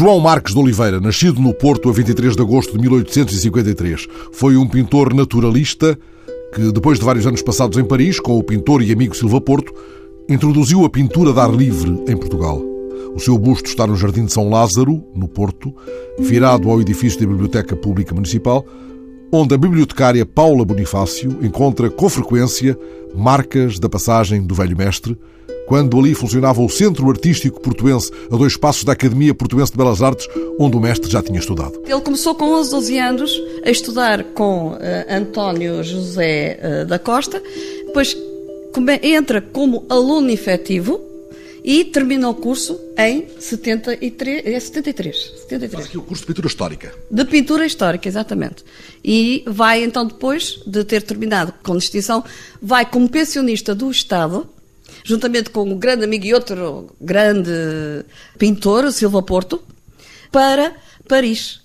João 0.00 0.18
Marques 0.18 0.54
de 0.54 0.58
Oliveira, 0.58 0.98
nascido 0.98 1.42
no 1.42 1.52
Porto 1.52 1.90
a 1.90 1.92
23 1.92 2.34
de 2.34 2.40
agosto 2.40 2.72
de 2.72 2.78
1853, 2.80 4.08
foi 4.32 4.56
um 4.56 4.66
pintor 4.66 5.12
naturalista 5.12 5.94
que, 6.54 6.72
depois 6.72 6.98
de 6.98 7.04
vários 7.04 7.26
anos 7.26 7.42
passados 7.42 7.76
em 7.76 7.84
Paris, 7.84 8.18
com 8.18 8.38
o 8.38 8.42
pintor 8.42 8.80
e 8.80 8.90
amigo 8.90 9.14
Silva 9.14 9.42
Porto, 9.42 9.74
introduziu 10.26 10.86
a 10.86 10.88
pintura 10.88 11.34
de 11.34 11.38
ar 11.38 11.54
livre 11.54 12.02
em 12.08 12.16
Portugal. 12.16 12.62
O 13.14 13.20
seu 13.20 13.36
busto 13.36 13.68
está 13.68 13.86
no 13.86 13.94
Jardim 13.94 14.24
de 14.24 14.32
São 14.32 14.48
Lázaro, 14.48 15.04
no 15.14 15.28
Porto, 15.28 15.70
virado 16.18 16.70
ao 16.70 16.80
edifício 16.80 17.20
da 17.20 17.26
Biblioteca 17.26 17.76
Pública 17.76 18.14
Municipal, 18.14 18.64
onde 19.30 19.54
a 19.54 19.58
bibliotecária 19.58 20.24
Paula 20.24 20.64
Bonifácio 20.64 21.36
encontra 21.42 21.90
com 21.90 22.08
frequência 22.08 22.74
marcas 23.14 23.78
da 23.78 23.86
passagem 23.86 24.46
do 24.46 24.54
velho 24.54 24.78
mestre, 24.78 25.14
quando 25.70 25.96
ali 26.00 26.16
funcionava 26.16 26.60
o 26.60 26.68
Centro 26.68 27.08
Artístico 27.08 27.60
Portuense, 27.60 28.10
a 28.28 28.36
dois 28.36 28.56
passos 28.56 28.82
da 28.82 28.90
Academia 28.90 29.32
Portuense 29.32 29.70
de 29.70 29.78
Belas 29.78 30.02
Artes, 30.02 30.26
onde 30.58 30.76
o 30.76 30.80
mestre 30.80 31.08
já 31.08 31.22
tinha 31.22 31.38
estudado. 31.38 31.80
Ele 31.86 32.00
começou 32.00 32.34
com 32.34 32.46
11, 32.46 32.70
12 32.72 32.98
anos 32.98 33.42
a 33.64 33.70
estudar 33.70 34.24
com 34.34 34.72
uh, 34.72 34.78
António 35.08 35.84
José 35.84 36.58
uh, 36.58 36.86
da 36.86 36.98
Costa, 36.98 37.40
depois 37.86 38.18
entra 39.00 39.40
como 39.40 39.86
aluno 39.88 40.28
efetivo 40.30 41.00
e 41.62 41.84
termina 41.84 42.28
o 42.28 42.34
curso 42.34 42.76
em 42.98 43.28
73, 43.38 44.44
é 44.44 44.58
73, 44.58 45.16
73. 45.42 45.72
Faz 45.72 45.86
aqui 45.86 45.98
o 45.98 46.02
curso 46.02 46.22
de 46.22 46.26
pintura 46.26 46.48
histórica. 46.48 46.92
De 47.08 47.24
pintura 47.24 47.64
histórica, 47.64 48.08
exatamente. 48.08 48.64
E 49.04 49.44
vai 49.46 49.84
então 49.84 50.04
depois 50.04 50.60
de 50.66 50.82
ter 50.82 51.02
terminado 51.02 51.54
com 51.62 51.76
distinção, 51.76 52.24
vai 52.60 52.84
como 52.84 53.08
pensionista 53.08 53.72
do 53.72 53.88
Estado 53.88 54.48
juntamente 55.04 55.50
com 55.50 55.62
um 55.62 55.78
grande 55.78 56.04
amigo 56.04 56.24
e 56.24 56.34
outro 56.34 56.94
grande 57.00 57.50
pintor, 58.38 58.90
Silva 58.92 59.22
Porto, 59.22 59.62
para 60.30 60.74
Paris, 61.08 61.60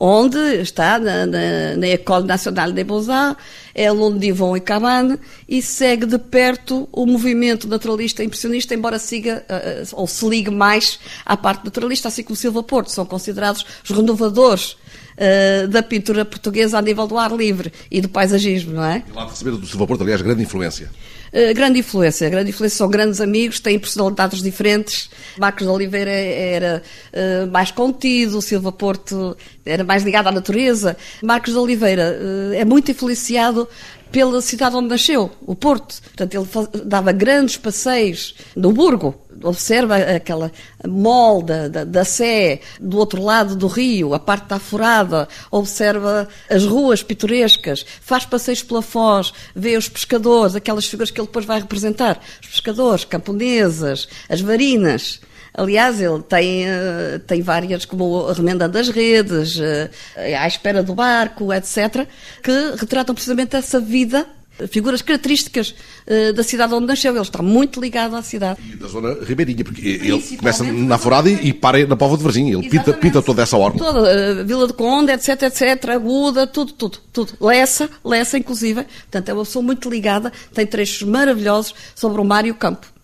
onde 0.00 0.38
está 0.60 0.98
na, 0.98 1.26
na, 1.26 1.76
na 1.76 1.86
École 1.88 2.26
Nationale 2.26 2.72
des 2.72 2.84
Beaux-Arts, 2.84 3.36
é 3.74 3.86
aluno 3.86 4.18
de 4.18 4.28
Yvon 4.28 4.56
e 4.56 4.60
Cabane 4.60 5.18
e 5.48 5.60
segue 5.60 6.06
de 6.06 6.18
perto 6.18 6.88
o 6.92 7.04
movimento 7.04 7.66
naturalista 7.66 8.22
impressionista, 8.22 8.74
embora 8.74 8.98
siga 8.98 9.44
uh, 9.48 10.00
ou 10.00 10.06
se 10.06 10.28
ligue 10.28 10.50
mais 10.50 10.98
à 11.24 11.36
parte 11.36 11.64
naturalista, 11.64 12.08
assim 12.08 12.22
como 12.22 12.36
Silva 12.36 12.62
Porto, 12.62 12.90
são 12.90 13.04
considerados 13.04 13.64
os 13.84 13.90
renovadores 13.90 14.76
Uh, 15.18 15.66
da 15.66 15.82
pintura 15.82 16.24
portuguesa 16.24 16.78
a 16.78 16.80
nível 16.80 17.04
do 17.08 17.18
ar 17.18 17.32
livre 17.32 17.72
e 17.90 18.00
do 18.00 18.08
paisagismo, 18.08 18.74
não 18.74 18.84
é? 18.84 19.02
E 19.04 19.12
lá 19.12 19.24
de 19.24 19.30
receber 19.32 19.50
do 19.50 19.66
Silva 19.66 19.84
Porto, 19.84 20.02
aliás, 20.02 20.22
grande 20.22 20.44
influência. 20.44 20.88
Uh, 21.32 21.54
grande 21.54 21.80
influência, 21.80 22.28
grande 22.28 22.50
influência, 22.50 22.78
são 22.78 22.88
grandes 22.88 23.20
amigos, 23.20 23.60
têm 23.60 23.78
personalidades 23.78 24.42
diferentes. 24.42 25.10
Marcos 25.38 25.66
de 25.66 25.72
Oliveira 25.72 26.10
era 26.10 26.82
uh, 27.12 27.50
mais 27.50 27.70
contido, 27.70 28.40
Silva 28.40 28.72
Porto 28.72 29.36
era 29.64 29.84
mais 29.84 30.02
ligado 30.02 30.28
à 30.28 30.32
natureza. 30.32 30.96
Marcos 31.22 31.52
de 31.52 31.58
Oliveira 31.58 32.18
uh, 32.20 32.54
é 32.54 32.64
muito 32.64 32.90
influenciado 32.90 33.68
pela 34.10 34.40
cidade 34.40 34.76
onde 34.76 34.88
nasceu, 34.88 35.30
o 35.40 35.54
Porto. 35.54 36.00
Portanto, 36.02 36.34
ele 36.34 36.84
dava 36.84 37.12
grandes 37.12 37.56
passeios 37.56 38.34
no 38.56 38.72
Burgo. 38.72 39.14
Observa 39.42 39.96
aquela 39.96 40.50
mol 40.86 41.42
da, 41.42 41.68
da, 41.68 41.84
da, 41.84 42.04
Sé, 42.04 42.60
do 42.80 42.98
outro 42.98 43.22
lado 43.22 43.54
do 43.54 43.68
rio, 43.68 44.12
a 44.12 44.18
parte 44.18 44.48
da 44.48 44.58
furada, 44.58 45.28
observa 45.48 46.28
as 46.50 46.64
ruas 46.64 47.04
pitorescas, 47.04 47.86
faz 48.00 48.24
passeios 48.24 48.64
pela 48.64 48.82
Foz, 48.82 49.32
vê 49.54 49.76
os 49.76 49.88
pescadores, 49.88 50.56
aquelas 50.56 50.86
figuras 50.86 51.12
que 51.12 51.20
ele 51.20 51.28
depois 51.28 51.44
vai 51.44 51.60
representar, 51.60 52.20
os 52.42 52.48
pescadores, 52.48 53.04
camponesas, 53.04 54.08
as 54.28 54.40
varinas. 54.40 55.20
Aliás, 55.58 56.00
ele 56.00 56.22
tem, 56.22 56.66
eh, 56.66 57.20
tem 57.26 57.42
várias, 57.42 57.84
como 57.84 58.30
remendando 58.30 58.78
as 58.78 58.88
redes, 58.88 59.58
eh, 59.58 59.90
à 60.36 60.46
espera 60.46 60.84
do 60.84 60.94
barco, 60.94 61.52
etc., 61.52 62.06
que 62.42 62.76
retratam 62.78 63.12
precisamente 63.12 63.56
essa 63.56 63.80
vida 63.80 64.24
figuras 64.66 65.02
características 65.02 65.72
uh, 66.06 66.32
da 66.32 66.42
cidade 66.42 66.74
onde 66.74 66.86
nasceu. 66.86 67.12
Ele 67.12 67.22
está 67.22 67.40
muito 67.40 67.80
ligado 67.80 68.16
à 68.16 68.22
cidade. 68.22 68.58
E 68.68 68.74
da 68.74 68.88
zona 68.88 69.16
ribeirinha, 69.22 69.62
porque 69.62 69.86
ele 69.86 70.20
começa 70.36 70.64
na 70.64 70.98
Forada 70.98 71.30
e, 71.30 71.48
e 71.48 71.52
para 71.52 71.86
na 71.86 71.96
Pova 71.96 72.16
de 72.16 72.24
Varzim. 72.24 72.50
Ele 72.50 72.68
pinta, 72.68 72.92
pinta, 72.92 73.22
toda 73.22 73.42
essa 73.42 73.56
orla. 73.56 73.78
Toda, 73.78 74.00
uh, 74.00 74.44
Vila 74.44 74.66
de 74.66 74.72
Conde, 74.72 75.12
etc, 75.12 75.42
etc, 75.42 75.90
Aguda, 75.90 76.46
tudo, 76.46 76.72
tudo, 76.72 76.98
tudo. 77.12 77.32
Lessa, 77.40 77.88
Lessa 78.04 78.36
inclusive. 78.36 78.82
Portanto, 78.82 79.28
é 79.28 79.34
uma 79.34 79.44
pessoa 79.44 79.62
muito 79.62 79.88
ligada, 79.88 80.32
tem 80.52 80.66
trechos 80.66 81.06
maravilhosos 81.06 81.72
sobre 81.94 82.20
o 82.20 82.24
mar 82.24 82.44
e 82.44 82.50
o 82.50 82.54
campo. 82.54 82.97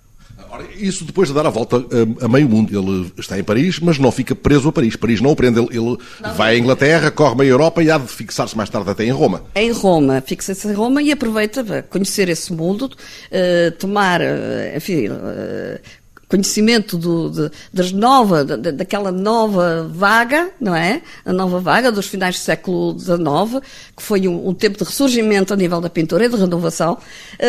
Isso 0.76 1.04
depois 1.04 1.28
de 1.28 1.34
dar 1.34 1.47
a 1.47 1.50
volta 1.50 1.76
a, 1.76 2.25
a, 2.25 2.28
meio 2.28 2.48
mundo. 2.48 2.76
Ele 2.76 3.12
está 3.19 3.38
em 3.38 3.44
Paris, 3.44 3.78
mas 3.81 3.98
não 3.98 4.10
fica 4.10 4.34
preso 4.34 4.69
a 4.69 4.72
Paris. 4.72 4.97
Paris 4.97 5.20
não 5.20 5.31
o 5.31 5.37
prende. 5.37 5.59
Ele, 5.59 5.69
ele 5.70 5.98
não, 6.20 6.34
vai 6.34 6.54
à 6.54 6.59
Inglaterra, 6.59 7.10
corre 7.10 7.37
meio 7.37 7.50
Europa 7.50 7.82
e 7.82 7.91
há 7.91 7.98
de 7.98 8.09
fixar-se 8.09 8.56
mais 8.56 8.69
tarde 8.69 8.91
até 8.91 9.04
em 9.04 9.10
Roma. 9.10 9.43
Em 9.54 9.70
Roma, 9.72 10.22
fixa-se 10.25 10.69
em 10.69 10.72
Roma 10.72 11.03
e 11.03 11.12
aproveita 11.12 11.64
para 11.64 11.82
conhecer 11.82 12.28
esse 12.28 12.53
mundo, 12.53 12.84
uh, 12.84 13.70
tomar, 13.78 14.20
uh, 14.20 14.76
enfim, 14.76 15.09
uh, 15.09 15.81
conhecimento 16.28 16.97
do, 16.98 17.31
de, 17.31 17.50
das 17.72 17.93
nova, 17.93 18.44
da, 18.44 18.56
daquela 18.56 19.12
nova 19.12 19.88
vaga, 19.91 20.50
não 20.60 20.75
é? 20.75 21.03
A 21.25 21.32
nova 21.32 21.60
vaga 21.60 21.93
dos 21.93 22.06
finais 22.06 22.37
do 22.37 22.41
século 22.41 22.98
XIX, 22.98 23.64
que 23.97 24.03
foi 24.03 24.26
um, 24.26 24.48
um 24.48 24.54
tempo 24.54 24.78
de 24.78 24.84
ressurgimento 24.84 25.53
a 25.53 25.56
nível 25.56 25.81
da 25.81 25.88
pintura 25.88 26.25
e 26.25 26.28
de 26.28 26.37
renovação. 26.37 26.98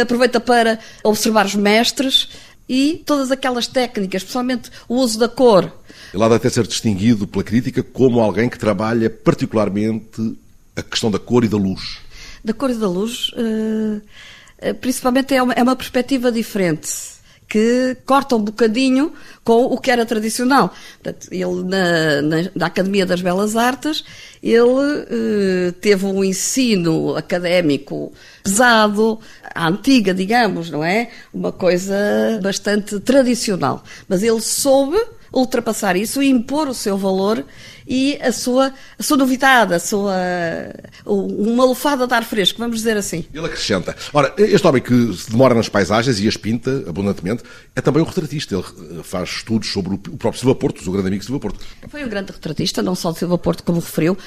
Aproveita 0.01 0.39
para 0.39 0.79
observar 1.03 1.45
os 1.45 1.55
mestres, 1.55 2.29
e 2.67 3.03
todas 3.05 3.31
aquelas 3.31 3.67
técnicas, 3.67 4.21
especialmente 4.21 4.69
o 4.87 4.95
uso 4.95 5.19
da 5.19 5.29
cor. 5.29 5.71
Ele 6.13 6.23
há 6.23 6.27
de 6.27 6.35
até 6.35 6.49
ser 6.49 6.65
distinguido 6.67 7.27
pela 7.27 7.43
crítica 7.43 7.83
como 7.83 8.19
alguém 8.19 8.49
que 8.49 8.57
trabalha 8.57 9.09
particularmente 9.09 10.37
a 10.75 10.81
questão 10.81 11.11
da 11.11 11.19
cor 11.19 11.43
e 11.43 11.47
da 11.47 11.57
luz. 11.57 11.99
Da 12.43 12.53
cor 12.53 12.69
e 12.69 12.75
da 12.75 12.87
luz, 12.87 13.29
uh, 13.29 14.01
principalmente 14.79 15.33
é 15.33 15.41
uma, 15.41 15.53
é 15.53 15.63
uma 15.63 15.75
perspectiva 15.75 16.31
diferente 16.31 17.14
que 17.47 17.97
corta 18.05 18.35
um 18.35 18.41
bocadinho 18.41 19.13
com 19.43 19.65
o 19.65 19.77
que 19.77 19.91
era 19.91 20.05
tradicional. 20.05 20.73
Portanto, 21.01 21.27
ele 21.31 21.63
na, 21.63 22.21
na, 22.21 22.51
na 22.55 22.65
Academia 22.65 23.05
das 23.05 23.21
Belas 23.21 23.55
Artes, 23.55 24.03
ele 24.41 25.05
eh, 25.09 25.73
teve 25.79 26.05
um 26.05 26.23
ensino 26.23 27.15
académico 27.15 28.11
pesado, 28.43 29.19
à 29.53 29.67
antiga, 29.67 30.13
digamos, 30.13 30.69
não 30.69 30.83
é? 30.83 31.09
Uma 31.33 31.51
coisa 31.51 31.95
bastante 32.41 32.99
tradicional. 32.99 33.83
Mas 34.07 34.23
ele 34.23 34.41
soube 34.41 34.97
ultrapassar 35.31 35.95
isso 35.95 36.23
e 36.23 36.29
impor 36.29 36.67
o 36.67 36.73
seu 36.73 36.97
valor 36.97 37.45
e 37.87 38.17
a 38.21 38.31
sua, 38.31 38.73
a 38.97 39.03
sua 39.03 39.17
novidade, 39.17 39.73
a 39.73 39.79
sua, 39.79 40.13
uma 41.05 41.65
lufada 41.65 42.07
de 42.07 42.13
ar 42.13 42.23
fresco, 42.23 42.59
vamos 42.59 42.77
dizer 42.77 42.97
assim. 42.97 43.25
Ele 43.33 43.45
acrescenta. 43.45 43.95
Ora, 44.13 44.33
este 44.37 44.65
homem 44.65 44.81
que 44.81 45.13
se 45.13 45.29
demora 45.29 45.53
nas 45.53 45.69
paisagens 45.69 46.19
e 46.19 46.27
as 46.27 46.37
pinta 46.37 46.83
abundantemente, 46.87 47.43
é 47.75 47.81
também 47.81 48.01
um 48.01 48.05
retratista. 48.05 48.55
Ele 48.55 48.63
eh, 48.63 49.03
faz 49.03 49.29
estudos 49.29 49.71
sobre 49.71 49.95
o 49.95 49.97
próprio 49.97 50.39
Silva 50.39 50.55
Porto, 50.55 50.87
o 50.87 50.91
grande 50.91 51.07
amigo 51.07 51.23
Silva 51.23 51.39
Porto. 51.39 51.59
Foi 51.87 52.03
um 52.03 52.09
grande 52.09 52.31
retratista, 52.31 52.81
não 52.81 52.95
só 52.95 53.11
de 53.11 53.19
Silva 53.19 53.37
Porto, 53.37 53.63
como 53.63 53.79
referiu. 53.79 54.17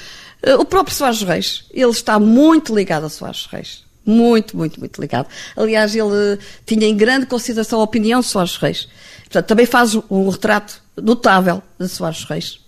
Eh, 0.41 0.55
o 0.55 0.65
próprio 0.65 0.95
Soares 0.95 1.21
Reis, 1.21 1.65
ele 1.71 1.91
está 1.91 2.19
muito 2.19 2.73
ligado 2.75 3.05
a 3.05 3.09
Soares 3.09 3.47
Reis. 3.51 3.83
Muito, 4.05 4.57
muito, 4.57 4.79
muito 4.79 4.99
ligado. 4.99 5.27
Aliás, 5.55 5.95
ele 5.95 6.39
tinha 6.65 6.87
em 6.87 6.95
grande 6.95 7.25
consideração 7.25 7.79
a 7.79 7.83
opinião 7.83 8.21
de 8.21 8.27
Soares 8.27 8.57
Reis. 8.57 8.87
Portanto, 9.23 9.45
também 9.45 9.65
faz 9.65 9.95
um 10.09 10.29
retrato 10.29 10.81
notável 10.97 11.61
de 11.79 11.87
Soares 11.87 12.23
Reis. 12.23 12.59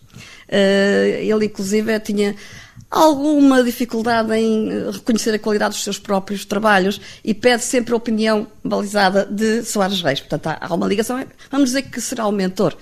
Eh, 0.47 1.21
ele, 1.23 1.45
inclusive, 1.45 1.99
tinha 1.99 2.35
alguma 2.89 3.63
dificuldade 3.63 4.33
em 4.33 4.91
reconhecer 4.91 5.33
a 5.33 5.39
qualidade 5.39 5.75
dos 5.75 5.83
seus 5.83 5.97
próprios 5.97 6.43
trabalhos 6.43 6.99
e 7.23 7.33
pede 7.33 7.63
sempre 7.63 7.93
a 7.93 7.97
opinião 7.97 8.45
balizada 8.63 9.25
de 9.25 9.63
Soares 9.63 10.01
Reis. 10.01 10.19
Portanto, 10.19 10.57
há 10.59 10.73
uma 10.73 10.87
ligação, 10.87 11.23
vamos 11.49 11.69
dizer 11.69 11.83
que 11.83 12.01
será 12.01 12.27
o 12.27 12.31
mentor. 12.31 12.75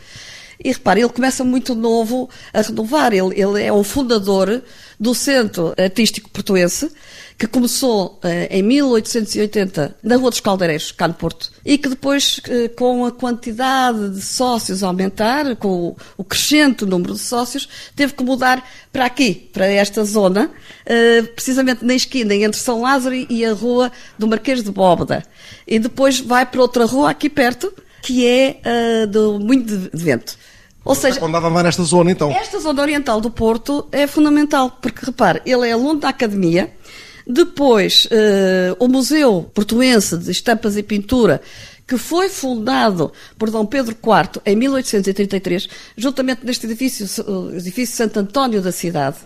E 0.63 0.71
repare, 0.71 1.01
ele 1.01 1.09
começa 1.09 1.43
muito 1.43 1.73
novo 1.73 2.29
a 2.53 2.61
renovar. 2.61 3.13
Ele, 3.13 3.39
ele 3.39 3.63
é 3.63 3.71
o 3.71 3.83
fundador 3.83 4.61
do 4.99 5.15
Centro 5.15 5.73
Artístico 5.77 6.29
Portuense, 6.29 6.91
que 7.37 7.47
começou 7.47 8.19
eh, 8.21 8.49
em 8.51 8.61
1880 8.61 9.95
na 10.03 10.17
Rua 10.17 10.29
dos 10.29 10.41
Caldeireiros, 10.41 10.91
cá 10.91 11.07
no 11.07 11.13
Porto, 11.13 11.49
e 11.63 11.77
que 11.77 11.87
depois, 11.87 12.41
eh, 12.49 12.67
com 12.67 13.05
a 13.05 13.11
quantidade 13.13 14.09
de 14.09 14.21
sócios 14.21 14.83
aumentar, 14.83 15.55
com 15.55 15.69
o, 15.69 15.97
o 16.17 16.23
crescente 16.25 16.85
número 16.85 17.13
de 17.13 17.19
sócios, 17.19 17.69
teve 17.95 18.11
que 18.11 18.23
mudar 18.25 18.61
para 18.91 19.05
aqui, 19.05 19.33
para 19.53 19.65
esta 19.67 20.03
zona, 20.03 20.51
eh, 20.85 21.21
precisamente 21.21 21.85
na 21.85 21.93
esquina 21.93 22.35
entre 22.35 22.59
São 22.59 22.81
Lázaro 22.81 23.15
e 23.15 23.45
a 23.45 23.53
Rua 23.53 23.89
do 24.17 24.27
Marquês 24.27 24.61
de 24.61 24.71
Bóbeda. 24.71 25.23
E 25.65 25.79
depois 25.79 26.19
vai 26.19 26.45
para 26.45 26.59
outra 26.59 26.83
rua 26.83 27.11
aqui 27.11 27.29
perto, 27.29 27.73
que 28.01 28.25
é 28.25 29.05
do 29.07 29.39
Moinho 29.39 29.63
de 29.63 29.89
Vento. 29.93 30.37
Ou 30.89 30.95
seja, 30.95 31.19
quando 31.19 31.35
andava 31.35 31.61
nesta 31.61 31.83
zona, 31.83 32.11
então. 32.11 32.31
Esta 32.31 32.59
zona 32.59 32.81
oriental 32.81 33.21
do 33.21 33.29
Porto 33.29 33.87
é 33.91 34.07
fundamental, 34.07 34.71
porque 34.81 35.05
repare, 35.05 35.39
ele 35.45 35.67
é 35.67 35.71
aluno 35.71 35.99
da 35.99 36.09
academia, 36.09 36.73
Depois, 37.31 38.05
uh, 38.05 38.75
o 38.83 38.87
Museu 38.87 39.51
Portuense 39.53 40.17
de 40.17 40.31
Estampas 40.31 40.75
e 40.75 40.81
Pintura, 40.81 41.39
que 41.87 41.95
foi 41.95 42.27
fundado 42.27 43.13
por 43.37 43.51
Dom 43.51 43.67
Pedro 43.67 43.91
IV 43.91 44.41
em 44.43 44.55
1833, 44.55 45.69
juntamente 45.95 46.43
neste 46.43 46.65
edifício, 46.65 47.05
o 47.31 47.55
edifício 47.55 47.95
Santo 47.95 48.19
António 48.19 48.63
da 48.63 48.71
cidade, 48.71 49.17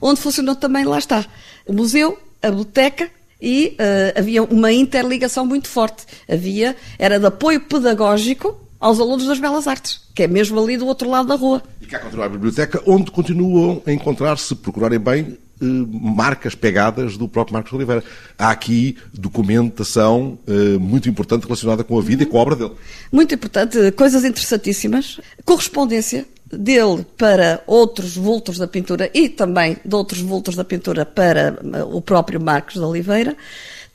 onde 0.00 0.20
funcionou 0.20 0.54
também, 0.54 0.84
lá 0.84 0.98
está, 0.98 1.26
o 1.66 1.72
museu, 1.72 2.16
a 2.40 2.48
biblioteca 2.48 3.10
e 3.42 3.76
uh, 3.76 4.20
havia 4.20 4.44
uma 4.44 4.70
interligação 4.70 5.44
muito 5.44 5.66
forte. 5.66 6.04
Havia, 6.30 6.76
era 6.96 7.18
de 7.18 7.26
apoio 7.26 7.60
pedagógico 7.62 8.67
aos 8.80 9.00
alunos 9.00 9.26
das 9.26 9.38
Belas 9.38 9.66
Artes, 9.66 10.00
que 10.14 10.22
é 10.22 10.26
mesmo 10.26 10.60
ali 10.60 10.76
do 10.76 10.86
outro 10.86 11.08
lado 11.08 11.28
da 11.28 11.34
rua. 11.34 11.62
E 11.80 11.86
cá 11.86 11.98
continua 11.98 12.26
a 12.26 12.28
biblioteca, 12.28 12.82
onde 12.86 13.10
continuam 13.10 13.82
a 13.86 13.92
encontrar, 13.92 14.38
se 14.38 14.54
procurarem 14.54 14.98
bem, 14.98 15.38
eh, 15.60 15.64
marcas 15.64 16.54
pegadas 16.54 17.16
do 17.16 17.28
próprio 17.28 17.54
Marcos 17.54 17.72
Oliveira. 17.72 18.04
Há 18.38 18.50
aqui 18.50 18.96
documentação 19.12 20.38
eh, 20.46 20.78
muito 20.78 21.08
importante 21.08 21.44
relacionada 21.44 21.82
com 21.82 21.98
a 21.98 22.02
vida 22.02 22.22
e 22.22 22.26
com 22.26 22.38
a 22.38 22.40
obra 22.40 22.54
dele. 22.54 22.72
Muito 23.10 23.34
importante, 23.34 23.90
coisas 23.92 24.24
interessantíssimas. 24.24 25.20
Correspondência 25.44 26.26
dele 26.50 27.04
para 27.16 27.62
outros 27.66 28.16
vultos 28.16 28.56
da 28.56 28.66
pintura 28.66 29.10
e 29.12 29.28
também 29.28 29.76
de 29.84 29.94
outros 29.94 30.20
vultos 30.20 30.54
da 30.54 30.64
pintura 30.64 31.04
para 31.04 31.58
eh, 31.74 31.84
o 31.84 32.00
próprio 32.00 32.40
Marcos 32.40 32.74
de 32.74 32.80
Oliveira. 32.80 33.36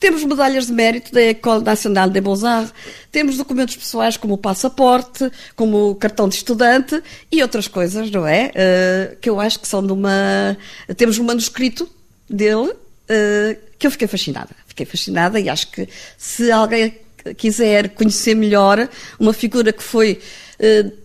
Temos 0.04 0.22
medalhas 0.22 0.66
de 0.66 0.72
mérito 0.74 1.10
da 1.14 1.22
École 1.22 1.64
Nationale 1.64 2.12
des 2.12 2.22
Beaux-Arts, 2.22 2.74
temos 3.10 3.38
documentos 3.38 3.74
pessoais 3.74 4.18
como 4.18 4.34
o 4.34 4.36
passaporte, 4.36 5.32
como 5.56 5.92
o 5.92 5.94
cartão 5.94 6.28
de 6.28 6.34
estudante 6.34 7.02
e 7.32 7.40
outras 7.40 7.68
coisas, 7.68 8.10
não 8.10 8.26
é? 8.26 8.50
Uh, 8.50 9.16
que 9.16 9.30
eu 9.30 9.40
acho 9.40 9.58
que 9.58 9.66
são 9.66 9.82
de 9.82 9.94
uma. 9.94 10.58
Temos 10.94 11.18
um 11.18 11.24
manuscrito 11.24 11.88
dele 12.28 12.70
uh, 12.70 13.56
que 13.78 13.86
eu 13.86 13.90
fiquei 13.90 14.06
fascinada. 14.06 14.50
Fiquei 14.66 14.84
fascinada 14.84 15.40
e 15.40 15.48
acho 15.48 15.70
que 15.70 15.88
se 16.18 16.52
alguém 16.52 16.98
quiser 17.38 17.88
conhecer 17.88 18.34
melhor 18.34 18.86
uma 19.18 19.32
figura 19.32 19.72
que 19.72 19.82
foi. 19.82 20.20
Uh, 20.60 21.03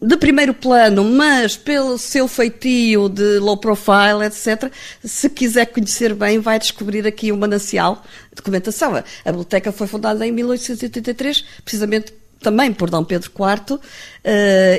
de 0.00 0.16
primeiro 0.16 0.54
plano, 0.54 1.04
mas 1.04 1.56
pelo 1.56 1.98
seu 1.98 2.28
feitio 2.28 3.08
de 3.08 3.38
low 3.38 3.56
profile, 3.56 4.24
etc., 4.24 4.70
se 5.04 5.28
quiser 5.30 5.66
conhecer 5.66 6.14
bem, 6.14 6.38
vai 6.38 6.58
descobrir 6.58 7.06
aqui 7.06 7.32
um 7.32 7.36
manancial 7.36 8.02
de 8.30 8.36
documentação. 8.36 8.96
A 8.96 9.02
biblioteca 9.26 9.72
foi 9.72 9.86
fundada 9.86 10.26
em 10.26 10.32
1883, 10.32 11.44
precisamente 11.64 12.12
também 12.40 12.72
por 12.72 12.90
Dom 12.90 13.04
Pedro 13.04 13.30
IV, 13.30 13.76
uh, 13.76 13.80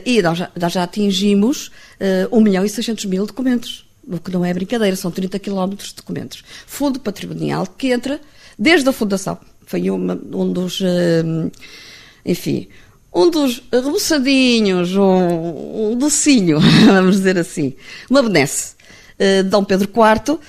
e 0.06 0.22
nós 0.22 0.38
já, 0.38 0.52
nós 0.60 0.74
já 0.74 0.84
atingimos 0.84 1.68
uh, 2.30 2.38
1 2.38 2.42
milhão 2.42 2.66
e 2.66 2.70
600 2.70 3.06
mil 3.06 3.26
documentos, 3.26 3.86
o 4.06 4.20
que 4.20 4.32
não 4.32 4.44
é 4.44 4.54
brincadeira, 4.54 4.96
são 4.96 5.10
30 5.10 5.40
quilómetros 5.40 5.90
de 5.90 5.96
documentos. 5.96 6.44
Fundo 6.68 7.00
patrimonial 7.00 7.66
que 7.66 7.92
entra 7.92 8.20
desde 8.60 8.88
a 8.90 8.92
fundação. 8.92 9.40
Foi 9.66 9.90
uma, 9.90 10.14
um 10.14 10.52
dos, 10.52 10.82
uh, 10.82 11.52
enfim, 12.26 12.68
um 13.14 13.30
dos 13.30 13.62
reboçadinhos, 13.72 14.96
um, 14.96 15.92
um 15.92 15.98
docinho, 15.98 16.60
vamos 16.88 17.18
dizer 17.18 17.38
assim, 17.38 17.76
uma 18.10 18.24
benesse. 18.24 18.74
Uh, 19.20 19.44
Dom 19.44 19.64
Pedro 19.64 19.88
IV, 19.88 20.34
uh, 20.34 20.40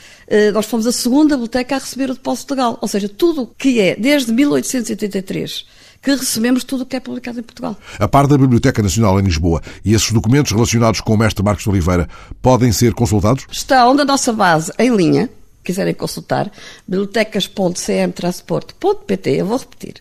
nós 0.55 0.65
fomos 0.67 0.87
a 0.87 0.93
segunda 0.93 1.37
biblioteca 1.37 1.77
a 1.77 1.79
receber 1.79 2.09
o 2.11 2.15
depósito 2.15 2.55
legal. 2.55 2.79
Ou 2.81 2.89
seja, 2.89 3.07
tudo 3.09 3.51
que 3.59 3.79
é, 3.79 3.95
desde 3.95 4.33
1883, 4.33 5.67
que 6.01 6.11
recebemos 6.11 6.65
tudo 6.65 6.83
o 6.83 6.87
que 6.87 6.97
é 6.97 7.01
publicado 7.01 7.39
em 7.41 7.43
Portugal. 7.43 7.77
A 7.99 8.09
par 8.09 8.27
da 8.27 8.39
Biblioteca 8.39 8.83
Nacional 8.83 9.21
em 9.21 9.25
Lisboa, 9.25 9.61
e 9.85 9.93
esses 9.93 10.11
documentos 10.13 10.51
relacionados 10.53 11.03
com 11.03 11.13
o 11.13 11.19
mestre 11.19 11.45
Marcos 11.45 11.65
de 11.65 11.71
Oliveira 11.71 12.09
podem 12.41 12.73
ser 12.73 12.95
consultados? 12.95 13.45
Estão 13.53 13.93
na 13.93 14.05
nossa 14.05 14.33
base 14.33 14.73
em 14.79 14.95
linha, 14.95 15.29
quiserem 15.63 15.93
consultar, 15.95 16.51
bibliotecas.cm-transporte.pt, 16.89 19.31
eu 19.31 19.47
vou 19.47 19.59
repetir, 19.59 19.97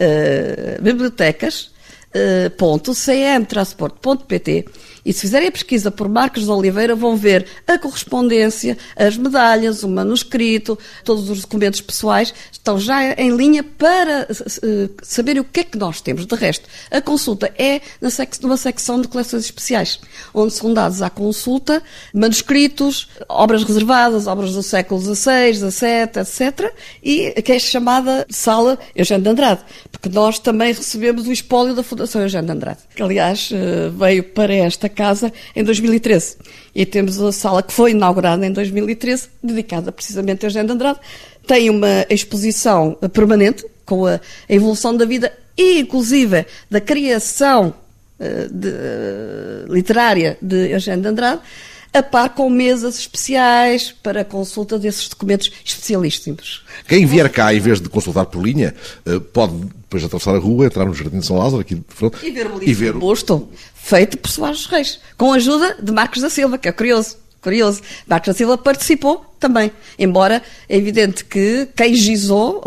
uh, 0.00 0.82
bibliotecas 0.82 1.72
www.cmtransporte.pt 2.12 4.66
e 5.04 5.12
se 5.12 5.22
fizerem 5.22 5.48
a 5.48 5.52
pesquisa 5.52 5.90
por 5.90 6.08
Marcos 6.08 6.44
de 6.44 6.50
Oliveira 6.50 6.94
vão 6.94 7.16
ver 7.16 7.44
a 7.66 7.76
correspondência, 7.76 8.78
as 8.96 9.16
medalhas, 9.16 9.82
o 9.82 9.88
manuscrito, 9.88 10.78
todos 11.04 11.28
os 11.28 11.40
documentos 11.40 11.80
pessoais 11.80 12.32
estão 12.52 12.78
já 12.78 13.12
em 13.14 13.34
linha 13.34 13.64
para 13.64 14.28
uh, 14.30 14.90
saberem 15.02 15.40
o 15.40 15.44
que 15.44 15.60
é 15.60 15.64
que 15.64 15.76
nós 15.76 16.00
temos. 16.00 16.24
De 16.24 16.34
resto, 16.36 16.68
a 16.90 17.00
consulta 17.00 17.52
é 17.58 17.80
numa 18.40 18.56
secção 18.56 19.00
de 19.00 19.08
coleções 19.08 19.44
especiais, 19.44 19.98
onde 20.32 20.52
são 20.52 20.72
dados 20.72 21.02
à 21.02 21.10
consulta 21.10 21.82
manuscritos, 22.14 23.08
obras 23.28 23.64
reservadas, 23.64 24.28
obras 24.28 24.52
do 24.52 24.62
século 24.62 25.00
XVI, 25.00 25.54
XVII, 25.54 26.20
etc. 26.20 26.72
E 27.02 27.42
que 27.42 27.52
é 27.52 27.58
chamada 27.58 28.24
Sala 28.30 28.78
Eugênio 28.94 29.24
de 29.24 29.30
Andrade, 29.30 29.64
porque 30.02 30.16
nós 30.16 30.40
também 30.40 30.72
recebemos 30.72 31.28
o 31.28 31.32
espólio 31.32 31.76
da 31.76 31.82
Fundação 31.84 32.20
Eugênio 32.22 32.46
de 32.46 32.52
Andrade, 32.52 32.80
que 32.92 33.00
aliás 33.00 33.52
uh, 33.52 33.88
veio 33.92 34.24
para 34.24 34.52
esta 34.52 34.88
casa 34.88 35.32
em 35.54 35.62
2013. 35.62 36.38
E 36.74 36.84
temos 36.84 37.20
a 37.20 37.30
sala 37.30 37.62
que 37.62 37.72
foi 37.72 37.92
inaugurada 37.92 38.44
em 38.44 38.50
2013, 38.50 39.28
dedicada 39.40 39.92
precisamente 39.92 40.44
a 40.44 40.48
Eugênio 40.48 40.66
de 40.66 40.72
Andrade. 40.72 40.98
Tem 41.46 41.70
uma 41.70 42.04
exposição 42.10 42.98
permanente 43.12 43.64
com 43.86 44.04
a 44.04 44.18
evolução 44.48 44.96
da 44.96 45.04
vida 45.04 45.32
e, 45.56 45.78
inclusive, 45.78 46.46
da 46.68 46.80
criação 46.80 47.72
uh, 48.18 48.52
de, 48.52 49.72
literária 49.72 50.36
de 50.42 50.72
Eugênio 50.72 51.02
de 51.02 51.08
Andrade 51.10 51.42
a 51.92 52.02
par 52.02 52.30
com 52.30 52.48
mesas 52.48 52.98
especiais 52.98 53.92
para 54.02 54.24
consulta 54.24 54.78
desses 54.78 55.08
documentos 55.08 55.50
especialíssimos. 55.64 56.64
Quem 56.88 57.04
vier 57.04 57.30
cá, 57.30 57.52
em 57.54 57.60
vez 57.60 57.80
de 57.80 57.88
consultar 57.88 58.26
por 58.26 58.42
linha, 58.42 58.74
eh, 59.04 59.18
pode 59.32 59.52
depois 59.54 60.04
atravessar 60.04 60.34
a 60.34 60.38
rua, 60.38 60.66
entrar 60.66 60.86
no 60.86 60.94
Jardim 60.94 61.18
de 61.18 61.26
São 61.26 61.36
Lázaro, 61.36 61.60
aqui 61.60 61.74
de 61.74 61.84
frente, 61.88 62.16
e 62.22 62.30
ver 62.30 62.46
o 62.46 62.62
e 62.62 62.72
ver... 62.72 62.94
posto 62.94 63.48
feito 63.74 64.16
por 64.16 64.30
Soares 64.30 64.66
Reis, 64.66 65.00
com 65.18 65.32
a 65.32 65.36
ajuda 65.36 65.76
de 65.82 65.92
Marcos 65.92 66.22
da 66.22 66.30
Silva, 66.30 66.56
que 66.56 66.68
é 66.68 66.72
curioso. 66.72 67.16
Curioso. 67.42 67.82
Marcos 68.06 68.28
da 68.28 68.34
Silva 68.34 68.56
participou 68.56 69.31
também, 69.42 69.72
embora 69.98 70.40
é 70.68 70.76
evidente 70.76 71.24
que 71.24 71.68
quem 71.74 71.94
gizou 71.96 72.62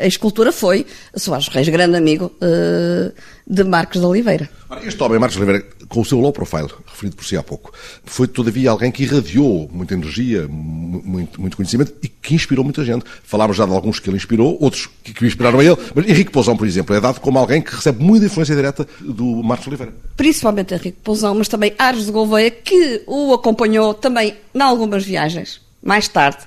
a 0.00 0.06
escultura 0.06 0.50
foi 0.50 0.84
Soares 1.14 1.46
Reis, 1.46 1.68
grande 1.68 1.96
amigo 1.96 2.32
uh, 2.42 3.12
de 3.46 3.62
Marcos 3.62 4.00
de 4.00 4.06
Oliveira. 4.06 4.50
Este 4.82 5.00
homem, 5.02 5.18
Marcos 5.20 5.36
de 5.36 5.42
Oliveira, 5.42 5.64
com 5.88 6.00
o 6.00 6.04
seu 6.04 6.18
low 6.18 6.32
profile, 6.32 6.68
referido 6.86 7.14
por 7.14 7.24
si 7.24 7.36
há 7.36 7.42
pouco, 7.42 7.72
foi 8.04 8.26
todavia 8.26 8.70
alguém 8.70 8.90
que 8.90 9.04
irradiou 9.04 9.70
muita 9.72 9.94
energia, 9.94 10.48
muito, 10.48 11.40
muito 11.40 11.56
conhecimento 11.56 11.92
e 12.02 12.08
que 12.08 12.34
inspirou 12.34 12.64
muita 12.64 12.84
gente. 12.84 13.04
Falámos 13.22 13.56
já 13.56 13.64
de 13.64 13.72
alguns 13.72 14.00
que 14.00 14.08
ele 14.10 14.16
inspirou, 14.16 14.56
outros 14.60 14.88
que, 15.04 15.12
que 15.14 15.26
inspiraram 15.26 15.60
a 15.60 15.64
ele, 15.64 15.76
mas 15.94 16.08
Henrique 16.08 16.32
Pousão, 16.32 16.56
por 16.56 16.66
exemplo, 16.66 16.96
é 16.96 17.00
dado 17.00 17.20
como 17.20 17.38
alguém 17.38 17.62
que 17.62 17.74
recebe 17.74 18.02
muita 18.02 18.26
influência 18.26 18.56
direta 18.56 18.86
do 19.00 19.42
Marcos 19.42 19.68
Oliveira. 19.68 19.92
Principalmente 20.16 20.74
Henrique 20.74 20.98
Pousão, 21.02 21.34
mas 21.34 21.46
também 21.46 21.74
Ares 21.78 22.06
de 22.06 22.12
Gouveia, 22.12 22.50
que 22.50 23.02
o 23.06 23.32
acompanhou 23.32 23.94
também 23.94 24.34
em 24.54 24.60
algumas 24.60 25.04
viagens, 25.04 25.60
mais 25.82 26.08
tarde 26.08 26.46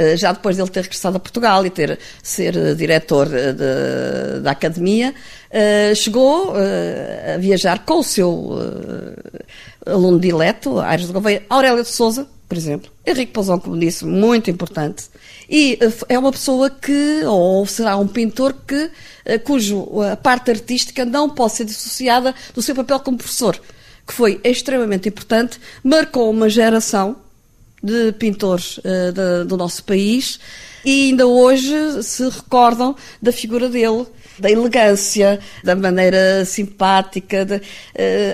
eh, 0.00 0.16
já 0.16 0.32
depois 0.32 0.56
de 0.56 0.62
ele 0.62 0.70
ter 0.70 0.82
regressado 0.82 1.16
a 1.16 1.20
Portugal 1.20 1.66
e 1.66 1.70
ter 1.70 1.98
ser 2.22 2.56
eh, 2.56 2.74
diretor 2.74 3.28
de, 3.28 3.52
de, 3.52 4.40
da 4.42 4.52
academia, 4.52 5.14
chegou 5.96 6.54
a 6.54 7.36
viajar 7.38 7.84
com 7.84 7.98
o 7.98 8.04
seu 8.04 8.50
aluno 9.84 10.20
dileto, 10.20 10.78
Aires 10.78 11.08
de 11.08 11.12
Gouveia, 11.12 11.42
Aurélio 11.50 11.82
de 11.82 11.88
Souza, 11.88 12.28
por 12.48 12.56
exemplo. 12.56 12.88
Henrique 13.04 13.32
Pousão, 13.32 13.58
como 13.58 13.76
disse, 13.76 14.04
muito 14.04 14.48
importante. 14.48 15.06
E 15.48 15.76
é 16.08 16.16
uma 16.16 16.30
pessoa 16.30 16.70
que, 16.70 17.24
ou 17.24 17.66
será 17.66 17.96
um 17.96 18.06
pintor 18.06 18.54
que, 18.64 18.90
cujo 19.42 20.00
a 20.02 20.16
parte 20.16 20.52
artística 20.52 21.04
não 21.04 21.28
pode 21.28 21.54
ser 21.54 21.64
dissociada 21.64 22.32
do 22.54 22.62
seu 22.62 22.74
papel 22.76 23.00
como 23.00 23.18
professor, 23.18 23.60
que 24.06 24.12
foi 24.12 24.40
extremamente 24.44 25.08
importante, 25.08 25.58
marcou 25.82 26.30
uma 26.30 26.48
geração 26.48 27.16
de 27.82 28.12
pintores 28.12 28.78
uh, 28.78 29.44
do 29.46 29.56
nosso 29.56 29.82
país 29.84 30.38
e 30.84 31.08
ainda 31.08 31.26
hoje 31.26 32.02
se 32.02 32.28
recordam 32.28 32.96
da 33.20 33.32
figura 33.32 33.68
dele, 33.68 34.06
da 34.38 34.50
elegância, 34.50 35.38
da 35.62 35.76
maneira 35.76 36.44
simpática. 36.46 37.44
De, 37.44 37.56
uh, 37.56 37.60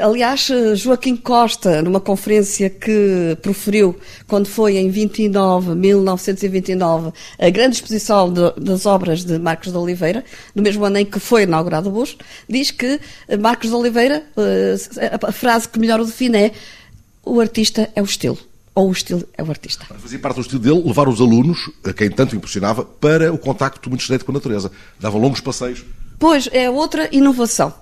aliás, 0.04 0.48
Joaquim 0.74 1.16
Costa, 1.16 1.82
numa 1.82 2.00
conferência 2.00 2.70
que 2.70 3.36
proferiu 3.42 3.98
quando 4.28 4.46
foi 4.46 4.76
em 4.76 4.90
29, 4.90 5.74
1929, 5.74 7.12
a 7.38 7.50
grande 7.50 7.76
exposição 7.76 8.32
de, 8.32 8.52
das 8.60 8.86
obras 8.86 9.24
de 9.24 9.38
Marcos 9.38 9.72
de 9.72 9.78
Oliveira, 9.78 10.24
no 10.54 10.62
mesmo 10.62 10.84
ano 10.84 10.98
em 10.98 11.04
que 11.04 11.18
foi 11.18 11.42
inaugurado 11.42 11.88
o 11.88 11.92
busto, 11.92 12.24
diz 12.48 12.70
que 12.70 13.00
Marcos 13.40 13.70
de 13.70 13.74
Oliveira, 13.74 14.22
uh, 14.36 15.26
a 15.26 15.32
frase 15.32 15.68
que 15.68 15.80
melhor 15.80 16.00
o 16.00 16.04
define 16.04 16.38
é 16.38 16.52
o 17.24 17.40
artista 17.40 17.90
é 17.96 18.00
o 18.00 18.04
estilo 18.04 18.38
ou 18.76 18.90
o 18.90 18.92
estilo 18.92 19.26
é 19.36 19.42
o 19.42 19.48
artista. 19.48 19.86
Fazia 19.98 20.18
parte 20.18 20.36
do 20.36 20.42
estilo 20.42 20.60
dele 20.60 20.82
levar 20.86 21.08
os 21.08 21.18
alunos, 21.18 21.70
a 21.82 21.94
quem 21.94 22.10
tanto 22.10 22.36
impressionava, 22.36 22.84
para 22.84 23.32
o 23.32 23.38
contacto 23.38 23.88
muito 23.88 24.02
estreito 24.02 24.24
com 24.24 24.32
a 24.32 24.34
natureza. 24.34 24.70
Dava 25.00 25.16
longos 25.16 25.40
passeios. 25.40 25.82
Pois, 26.18 26.46
é 26.52 26.68
outra 26.68 27.08
inovação. 27.10 27.72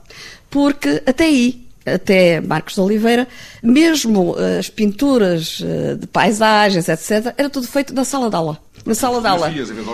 Porque 0.48 1.02
até 1.04 1.24
aí 1.24 1.64
até 1.84 2.40
Marcos 2.40 2.74
de 2.74 2.80
Oliveira, 2.80 3.28
mesmo 3.62 4.34
as 4.58 4.70
pinturas 4.70 5.60
de 5.98 6.06
paisagens, 6.06 6.88
etc., 6.88 7.34
era 7.36 7.50
tudo 7.50 7.66
feito 7.66 7.92
na 7.92 8.04
sala 8.04 8.30
de 8.30 8.36
aula. 8.36 8.58
Na 8.86 8.94
sala 8.94 9.20
de 9.20 9.26
aula. 9.26 9.52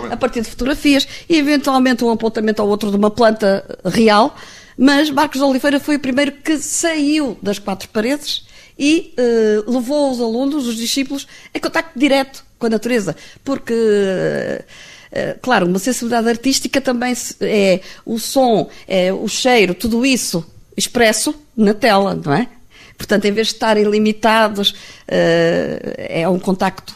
A 0.09 0.15
partir 0.15 0.41
de 0.41 0.49
fotografias 0.49 1.05
e 1.27 1.35
eventualmente 1.35 2.05
um 2.05 2.11
apontamento 2.11 2.61
ao 2.61 2.69
outro 2.69 2.91
de 2.91 2.95
uma 2.95 3.09
planta 3.09 3.65
real. 3.83 4.35
Mas 4.77 5.09
Marcos 5.09 5.39
de 5.39 5.43
Oliveira 5.43 5.79
foi 5.79 5.97
o 5.97 5.99
primeiro 5.99 6.31
que 6.31 6.57
saiu 6.59 7.37
das 7.41 7.59
quatro 7.59 7.89
paredes 7.89 8.45
e 8.77 9.13
uh, 9.17 9.71
levou 9.71 10.11
os 10.11 10.19
alunos, 10.19 10.67
os 10.67 10.75
discípulos, 10.75 11.27
em 11.53 11.59
contacto 11.59 11.97
direto 11.97 12.43
com 12.57 12.67
a 12.67 12.69
natureza. 12.69 13.15
Porque. 13.43 13.73
Uh, 13.73 15.37
claro, 15.41 15.67
uma 15.67 15.79
sensibilidade 15.79 16.29
artística 16.29 16.79
também 16.79 17.13
é 17.41 17.81
o 18.05 18.17
som, 18.17 18.69
é 18.87 19.11
o 19.11 19.27
cheiro, 19.27 19.73
tudo 19.73 20.05
isso 20.05 20.45
expresso 20.77 21.35
na 21.55 21.73
tela, 21.73 22.15
não 22.15 22.33
é? 22.33 22.47
Portanto, 22.97 23.25
em 23.25 23.31
vez 23.33 23.47
de 23.47 23.53
estarem 23.53 23.83
limitados, 23.83 24.73
é 25.07 26.29
um 26.29 26.39
contacto 26.39 26.95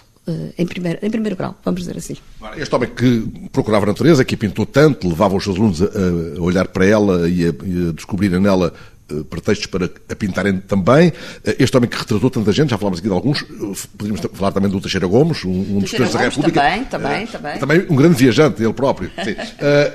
em 0.58 0.66
primeiro, 0.66 1.00
em 1.02 1.10
primeiro 1.10 1.36
grau, 1.36 1.56
vamos 1.64 1.82
dizer 1.82 1.98
assim. 1.98 2.16
Este 2.58 2.74
homem 2.74 2.90
que 2.90 3.28
procurava 3.52 3.86
a 3.86 3.88
natureza, 3.88 4.26
que 4.26 4.34
a 4.34 4.38
pintou 4.38 4.66
tanto, 4.66 5.08
levava 5.08 5.36
os 5.36 5.44
seus 5.44 5.56
alunos 5.56 5.82
a, 5.82 5.86
a 5.86 6.42
olhar 6.42 6.68
para 6.68 6.86
ela 6.86 7.30
e 7.30 7.46
a, 7.46 7.50
a 7.50 7.92
descobrirem 7.94 8.40
nela 8.40 8.74
eh, 8.76 8.95
pretextos 9.30 9.68
para 9.68 9.90
a 10.10 10.16
pintarem 10.16 10.58
também. 10.58 11.14
Eh, 11.46 11.56
este 11.60 11.76
homem 11.78 11.90
que 11.90 11.98
retratou 11.98 12.30
tanta 12.30 12.52
gente, 12.52 12.72
já 12.72 12.78
falámos 12.78 13.00
aqui 13.00 13.08
de 13.08 13.14
alguns, 13.14 13.42
eh, 13.44 13.88
podíamos 13.98 14.22
falar 14.34 14.52
também 14.52 14.70
do 14.70 14.82
Teixeira 14.82 15.08
Gomes, 15.08 15.44
um, 15.46 15.50
um 15.50 15.80
dos 15.80 15.92
presidentes 15.92 16.14
da 16.14 16.20
República. 16.20 16.62
Também, 16.62 16.86
também, 16.86 17.28
também. 17.28 17.60
Também 17.60 17.86
um 17.90 17.96
grande 17.96 18.16
viajante, 18.16 18.64
ele 18.64 18.74
próprio. 18.74 19.12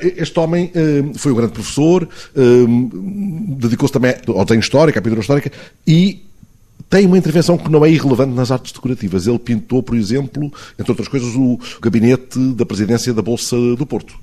Este 0.01 0.39
homem 0.39 0.73
foi 1.17 1.33
um 1.33 1.35
grande 1.35 1.53
professor, 1.53 2.09
dedicou-se 3.59 3.93
também 3.93 4.15
ao 4.29 4.45
desenho 4.45 4.61
histórico, 4.61 4.99
à 4.99 5.03
pintura 5.03 5.21
histórica 5.21 5.51
e 5.87 6.25
tem 6.89 7.07
uma 7.07 7.17
intervenção 7.17 7.57
que 7.57 7.71
não 7.71 7.85
é 7.85 7.91
irrelevante 7.91 8.35
nas 8.35 8.51
artes 8.51 8.73
decorativas. 8.73 9.27
Ele 9.27 9.39
pintou, 9.39 9.83
por 9.83 9.97
exemplo, 9.97 10.53
entre 10.79 10.91
outras 10.91 11.09
coisas, 11.09 11.35
o 11.37 11.59
gabinete 11.81 12.39
da 12.55 12.67
presidência 12.67 13.15
da 13.15 13.23
Bolsa 13.23 13.57
do 13.77 13.87
Porto. 13.87 14.15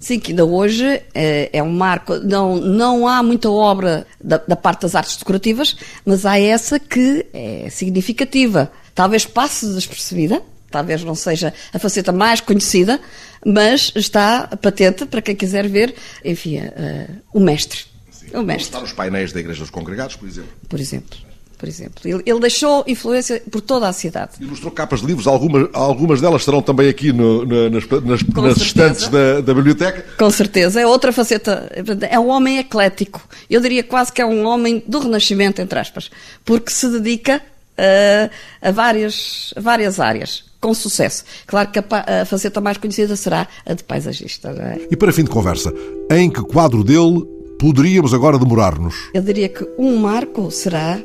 Sim, 0.00 0.18
que 0.18 0.32
ainda 0.32 0.46
hoje 0.46 1.02
é, 1.14 1.50
é 1.52 1.62
um 1.62 1.70
marco. 1.70 2.14
Não, 2.16 2.56
não 2.56 3.06
há 3.06 3.22
muita 3.22 3.50
obra 3.50 4.06
da, 4.18 4.38
da, 4.38 4.56
parte 4.56 4.80
das 4.80 4.94
artes 4.94 5.16
decorativas, 5.18 5.76
mas 6.06 6.24
há 6.24 6.40
essa 6.40 6.80
que 6.80 7.26
é 7.34 7.68
significativa. 7.68 8.72
Talvez 8.94 9.26
passe 9.26 9.66
despercebida, 9.74 10.42
talvez 10.70 11.04
não 11.04 11.14
seja 11.14 11.52
a 11.70 11.78
faceta 11.78 12.12
mais 12.12 12.40
conhecida, 12.40 12.98
mas 13.44 13.92
está 13.94 14.46
patente 14.62 15.04
para 15.04 15.20
quem 15.20 15.36
quiser 15.36 15.68
ver, 15.68 15.94
enfim, 16.24 16.60
uh, 16.60 17.16
o 17.34 17.38
mestre. 17.38 17.84
Sim. 18.10 18.28
O 18.32 18.42
mestre. 18.42 18.64
Está 18.64 18.80
nos 18.80 18.94
painéis 18.94 19.34
da 19.34 19.40
Igreja 19.40 19.60
dos 19.60 19.70
Congregados, 19.70 20.16
por 20.16 20.26
exemplo. 20.26 20.50
Por 20.66 20.80
exemplo 20.80 21.29
por 21.60 21.68
exemplo. 21.68 22.00
Ele, 22.06 22.22
ele, 22.24 22.40
deixou 22.40 22.82
influência 22.86 23.42
por 23.50 23.60
toda 23.60 23.86
a 23.86 23.92
cidade. 23.92 24.32
Ilustrou 24.40 24.72
capas 24.72 25.00
de 25.00 25.06
livros, 25.06 25.26
algumas, 25.26 25.68
algumas 25.74 26.18
delas 26.18 26.40
estarão 26.40 26.62
também 26.62 26.88
aqui 26.88 27.12
no, 27.12 27.44
no, 27.44 27.68
nas, 27.68 27.86
nas, 27.86 28.22
nas 28.22 28.56
estantes 28.56 29.08
da, 29.08 29.42
da, 29.42 29.52
biblioteca. 29.52 30.02
Com 30.16 30.30
certeza, 30.30 30.80
é 30.80 30.86
outra 30.86 31.12
faceta. 31.12 31.70
É 32.08 32.18
um 32.18 32.28
homem 32.30 32.56
eclético. 32.56 33.22
Eu 33.50 33.60
diria 33.60 33.84
quase 33.84 34.10
que 34.10 34.22
é 34.22 34.26
um 34.26 34.46
homem 34.46 34.82
do 34.88 35.00
Renascimento, 35.00 35.60
entre 35.60 35.78
aspas, 35.78 36.10
porque 36.46 36.70
se 36.70 36.88
dedica 36.88 37.42
uh, 37.78 38.30
a, 38.62 38.70
várias, 38.70 39.52
a 39.54 39.60
várias 39.60 40.00
áreas 40.00 40.44
com 40.58 40.72
sucesso. 40.72 41.24
Claro 41.46 41.70
que 41.70 41.78
a, 41.78 42.24
faceta 42.24 42.60
mais 42.60 42.78
conhecida 42.78 43.14
será 43.16 43.46
a 43.66 43.74
de 43.74 43.84
paisagista. 43.84 44.48
É? 44.48 44.88
E 44.90 44.96
para 44.96 45.12
fim 45.12 45.24
de 45.24 45.30
conversa, 45.30 45.74
em 46.10 46.30
que 46.30 46.40
quadro 46.42 46.82
dele 46.82 47.22
poderíamos 47.60 48.14
agora 48.14 48.38
demorar-nos? 48.38 48.94
Eu 49.12 49.20
diria 49.20 49.48
que 49.48 49.66
um 49.78 49.98
marco 49.98 50.50
será 50.50 50.98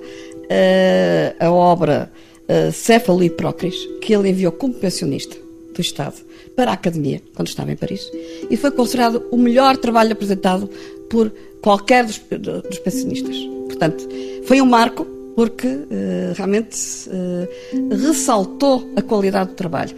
a 1.39 1.51
obra 1.51 2.11
uh, 2.49 3.29
Prócris, 3.31 3.75
que 4.01 4.13
ele 4.13 4.29
enviou 4.29 4.51
como 4.51 4.73
pensionista 4.73 5.35
do 5.73 5.81
Estado 5.81 6.15
para 6.55 6.71
a 6.71 6.73
Academia, 6.73 7.21
quando 7.35 7.47
estava 7.47 7.71
em 7.71 7.75
Paris, 7.75 8.09
e 8.49 8.55
foi 8.55 8.71
considerado 8.71 9.25
o 9.31 9.37
melhor 9.37 9.75
trabalho 9.77 10.13
apresentado 10.13 10.69
por 11.09 11.31
qualquer 11.61 12.05
dos, 12.05 12.19
dos 12.19 12.79
pensionistas. 12.79 13.35
Portanto, 13.67 14.07
foi 14.45 14.61
um 14.61 14.65
marco 14.65 15.05
porque 15.35 15.67
uh, 15.67 16.33
realmente 16.35 16.77
uh, 17.09 17.95
ressaltou 17.95 18.89
a 18.95 19.01
qualidade 19.01 19.49
do 19.49 19.55
trabalho. 19.55 19.93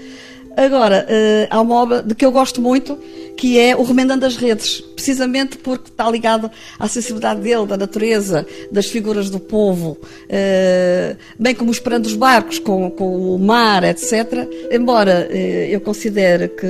Agora, 0.57 1.05
uh, 1.07 1.47
há 1.51 1.61
uma 1.61 1.75
obra 1.75 2.01
de 2.01 2.15
que 2.15 2.25
eu 2.25 2.31
gosto 2.31 2.59
muito, 2.59 2.97
que 3.37 3.59
é 3.59 3.75
o 3.75 3.83
Remendando 3.83 4.25
as 4.25 4.35
Redes, 4.35 4.81
precisamente 4.81 5.55
porque 5.55 5.91
está 5.91 6.09
ligado 6.09 6.49
à 6.79 6.87
sensibilidade 6.87 7.41
dele, 7.41 7.67
da 7.67 7.77
natureza, 7.77 8.43
das 8.71 8.87
figuras 8.87 9.29
do 9.29 9.39
povo, 9.39 9.99
uh, 10.01 11.17
bem 11.37 11.53
como 11.53 11.69
esperando 11.69 12.07
os 12.07 12.15
barcos 12.15 12.57
com, 12.57 12.89
com 12.89 13.35
o 13.35 13.37
mar, 13.37 13.83
etc. 13.83 14.47
Embora 14.71 15.29
uh, 15.29 15.35
eu 15.35 15.79
considere 15.79 16.47
que 16.47 16.65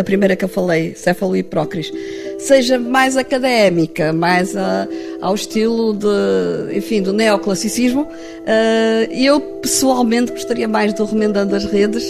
a 0.00 0.02
primeira 0.02 0.34
que 0.34 0.44
eu 0.44 0.48
falei, 0.48 0.96
Céfalo 0.96 1.36
e 1.36 1.44
Prócris, 1.44 1.92
seja 2.40 2.76
mais 2.76 3.16
académica, 3.16 4.12
mais 4.12 4.56
a, 4.56 4.88
ao 5.20 5.36
estilo 5.36 5.94
de, 5.94 6.76
enfim, 6.76 7.02
do 7.02 7.12
neoclassicismo, 7.12 8.08
eu 9.10 9.40
pessoalmente 9.40 10.32
gostaria 10.32 10.68
mais 10.68 10.92
do 10.94 11.04
Remendando 11.04 11.54
as 11.54 11.64
Redes, 11.64 12.04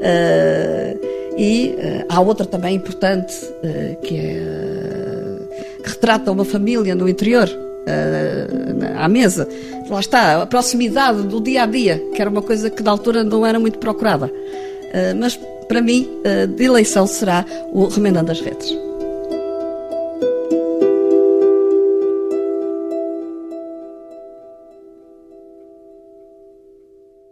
Uh, 0.00 1.36
e 1.36 1.76
uh, 1.76 2.04
há 2.08 2.20
outra 2.20 2.46
também 2.46 2.74
importante, 2.76 3.34
uh, 3.44 4.00
que, 4.02 4.16
é, 4.16 5.82
que 5.82 5.88
retrata 5.90 6.32
uma 6.32 6.44
família 6.44 6.94
no 6.94 7.08
interior, 7.08 7.48
à 8.96 9.08
mesa. 9.08 9.48
Lá 9.88 10.00
está, 10.00 10.42
a 10.42 10.46
proximidade 10.46 11.22
do 11.22 11.40
dia 11.40 11.64
a 11.64 11.66
dia, 11.66 12.00
que 12.14 12.20
era 12.20 12.30
uma 12.30 12.42
coisa 12.42 12.70
que 12.70 12.82
na 12.82 12.92
altura 12.92 13.24
não 13.24 13.44
era 13.44 13.58
muito 13.58 13.78
procurada. 13.78 14.30
mas 15.18 15.40
para 15.66 15.80
mim, 15.80 16.08
de 16.56 16.64
eleição 16.64 17.06
será 17.06 17.44
o 17.72 17.86
Remendando 17.86 18.30
as 18.30 18.40
Redes. 18.40 18.89